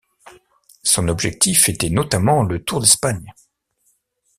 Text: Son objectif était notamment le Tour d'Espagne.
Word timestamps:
Son 0.81 1.09
objectif 1.09 1.69
était 1.69 1.91
notamment 1.91 2.41
le 2.41 2.63
Tour 2.63 2.81
d'Espagne. 2.81 3.31